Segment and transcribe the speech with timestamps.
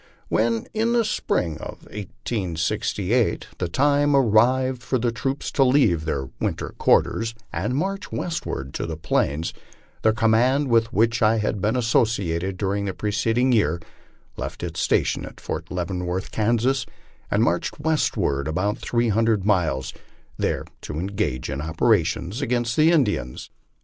[0.29, 6.29] When, in the spring of 1868, the time arrived for the troops to leave their
[6.39, 9.53] winter quarters, and march westward to the 'Plains,
[10.01, 13.79] the command with which I had been associated during the preceding year
[14.37, 16.83] left its station at Fort Leaven worth, Kansas,
[17.29, 19.93] and marched westward about three hundred miles,
[20.35, 23.51] there to en gage in operations against the Indians.